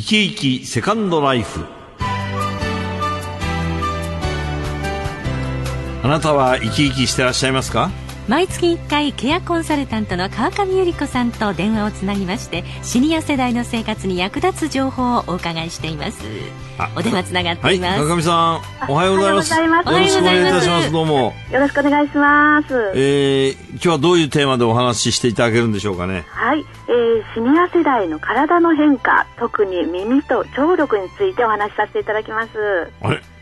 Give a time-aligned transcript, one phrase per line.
[0.00, 1.66] 生き生きセカンドライフ。
[6.02, 7.90] あなたは生き生きしてらっしゃいますか？
[8.30, 16.22] 毎月1回ケアコンサルタントの川上由里子さんと電話をつなぎましてシニア世代の生活に役立つ情報をお伺いしています。
[16.96, 19.52] お電話つながっています、はい、川上さんおはようございます。
[19.52, 20.92] よろしくお願いいたします。
[20.92, 21.34] どうも。
[21.50, 22.92] よろしくお願いします。
[22.94, 26.24] えー、今日はどういうテーマでお話ししていただけるんでしょうかね。
[26.28, 32.50] はい、えー、シニア世代の体の変化特に耳と聴力についてお話しさせていただきます。
[33.02, 33.16] あれ？
[33.16, 33.39] 耳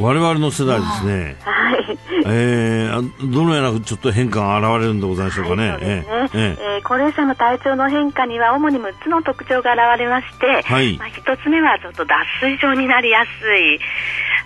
[0.00, 1.36] 我々の世代ですね。
[1.40, 1.98] はい。
[2.26, 5.70] えー、どのようなちょっと変化が現れるんでございましょうかね。
[5.70, 10.96] はい、ねえー、えー、高齢者の体調の変化には主に6つの特徴が現れまして、はい。
[10.98, 13.78] まあ、1つ目はちょっと脱水症になりやすい。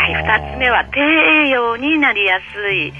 [0.00, 2.92] はい、2つ目は低栄養になりやすい。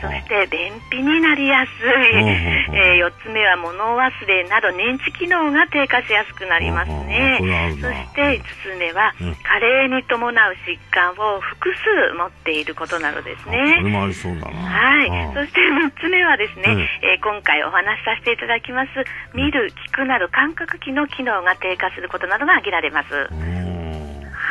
[0.00, 2.76] そして便秘になりやすい。
[2.76, 7.40] えー、4つ目は物忘れなど認知機能が低下しやすくなりますね。
[7.80, 13.76] そして5つ目は、加齢に伴う疾患を複数持っていることなのですね。
[13.78, 14.60] これもありそうだな。
[14.60, 15.08] はい。
[15.34, 18.90] そして6つ目はですね、うん、えー、今回お話しさせていただきます、
[19.34, 23.61] 見る、聞くなど感覚器の機能が低下することなどが挙げられます。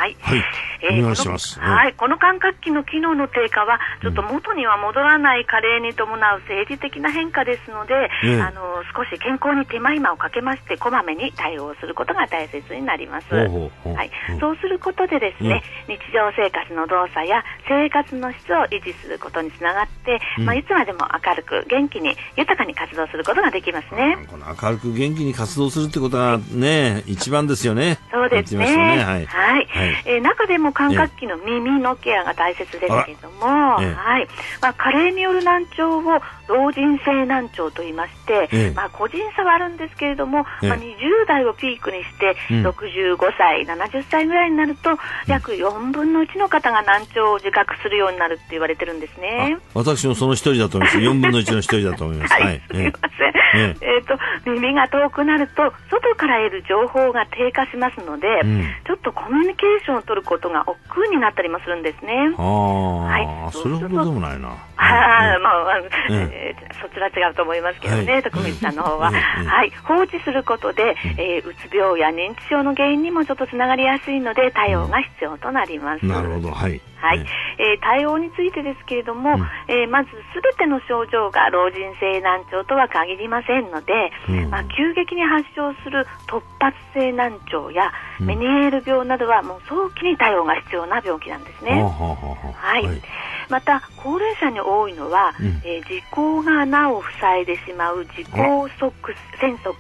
[0.02, 0.18] はい。
[0.20, 0.44] はい。
[0.82, 1.60] えー、お願いします。
[1.60, 1.94] はい。
[1.94, 8.62] この感覚器の機能の低下は、ちょっと元には戻らない加齢に伴う生理的な変化ですので、うん、あの、
[8.96, 13.34] 少し健康に手間暇をかけまして、こまめに対応することが大切になります。
[13.34, 14.12] はい。
[14.40, 24.18] そうすることでですね、うん、日常生活の動作や生活の質を維持することにつながって、うん、まあ、いつまでも明るく、元気に、豊かに活動することができますね。
[24.30, 28.00] この明るく元気に活動するってことがね、一番ですよね。
[28.12, 28.66] そうですね。
[28.76, 29.26] ねはい。
[29.26, 29.68] はい。
[29.68, 34.28] はいえー、中でも感覚器の耳のケアが大切ですけれども、はい
[34.62, 49.58] まあ、加齢による難聴を老人性難聴と言いまして、まあ、個人差はあるんですけれども、まあ、20代をピークにして、65歳、70歳ぐらいになると、約4分の1の方が難聴を自覚するようになるって言われてるんですね。
[49.74, 50.98] 私もその一人だと思います。
[51.00, 52.34] 4分の1の一人だと思います。
[52.34, 53.41] はい、すみません。
[53.54, 62.34] えと、耳が遠くなると、外から得る情報が低下しますので、うん、ちょっとコミュニケーションを取ることが億劫になったりもするんですね。
[62.38, 64.50] ああ、はい、それほどでもないな。
[64.82, 65.80] まあ、
[66.10, 76.06] えー、そちら違うと思いますけどね、はい、徳光さんの方は、はい、放置することで、えー、うつ病や認知症の原因にもちょっとつながりやすいので、対応が必要となります。
[76.06, 76.82] なるほど、はい。
[77.02, 77.26] はい、
[77.58, 83.94] えー、対応についてですけれども、うん、えー、まずすべての症状が老人性難聴とは限りませんので、
[84.30, 91.82] うん、まあ、急激に発症する突発性難聴や、うん、メニエール病などはもう早期に対応が必要な病気なんですね。
[91.82, 93.02] はい、はい。
[93.50, 98.94] また高齢者に多いのは、うん、えー、時効が穴を塞いでしまう時効側
[99.40, 99.74] 栓塞、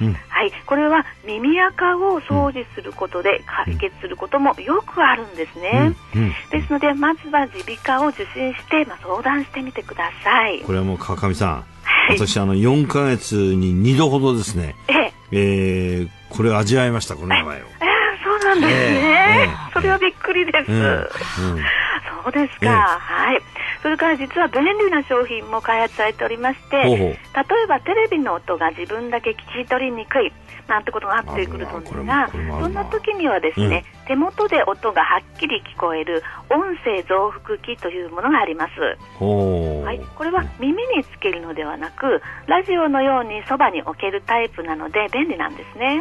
[0.00, 10.60] うん、はい、これは耳垢を掃除することで解決することもよくあるんですね、うん、ですのでまずは耳鼻科を受診して、まあ、相談してみてください。
[10.62, 11.64] これはもう川上さん、
[12.08, 15.12] はい、私あの4か月に2度ほどですねええ。
[15.32, 17.64] えー、これを味わいましたこの名前を。
[17.64, 23.42] えー、そうなんですね、えー、それはびっくりです、そうですか、はい。
[23.82, 27.16] それから実は便利な商品も開発されておりまして、例
[27.64, 30.32] えばテレビの音が自分だけ聞き取りにくい
[30.68, 38.80] なんてことがあってくるとんですが、そんな時にはですね、うん、手元で音がはっきり聞こえる音声増幅器というものがあります。
[38.80, 46.00] はい、これは耳につけるのではなく、ラジオのようにそばに置けるタイプなので便利なんですね。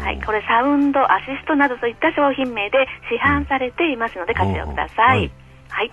[0.00, 5.30] はい、これサウンドアシストなどといった商品名で市販されていますので活用ください。
[5.68, 5.92] はい。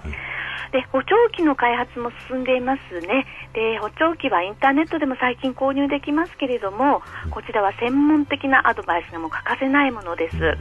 [0.72, 3.25] で補聴器の開発も進んでいますね。
[3.53, 7.01] で補聴器はインターネットでも最近購入できますけれども
[7.31, 10.57] こちらは専門的なアドバイスでも欠かせないものです、はい、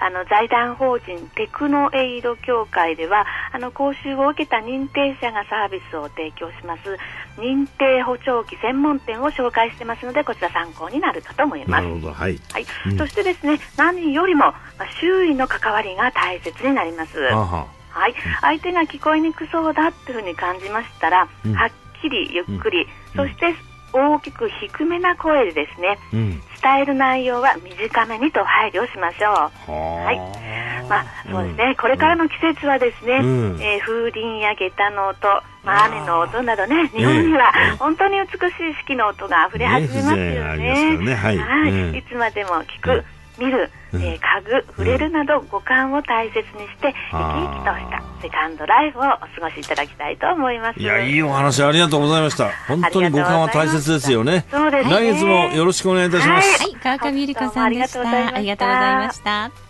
[0.00, 6.96] あの財団法人テクノエイド協会ではあの講習を受けた認定者がサービスを提供します
[7.36, 11.86] 認定補聴器専門店を紹介してますのでこちら参考になるかと思います。
[11.86, 12.66] はい、はい。
[12.86, 17.18] うん、そしてですね何よりも、まあ、周囲の関わりが大切になります。
[17.18, 17.66] は
[18.08, 21.70] い、相手が聞こえにくそうだっていうふうに感じましたら、うん、はっ
[22.00, 23.54] きりゆっくり、うん、そして
[23.92, 26.30] 大きく低めな声でですね、うん、
[26.62, 29.72] 伝える内容は短めにと配慮しましょう。
[29.72, 30.50] はい。
[30.88, 35.28] まあ、そうですね、これからの季節はですね、うん、えー、風鈴や下駄の音、
[35.62, 40.96] まあ、雨の音などね、日本には本当に美しい四季の音が溢れ始めますよね。
[40.98, 43.04] ねはい、はい、いつまでも聞く、
[43.40, 50.78] 見る、えー、家具、触れるなど五感を大切にして、生き生きとしたセカンドライフをお過ごしいただきたいと思います。
[50.78, 52.50] いや、いいお話ありがとうございました。
[52.68, 54.44] 本当に五感は大切ですよね。
[54.50, 54.94] そうですね。
[54.94, 56.62] 来月もよろしくお願いいたします。
[56.62, 58.00] はい、川上ゆり子さんでした。
[58.00, 59.69] ありがとうございました。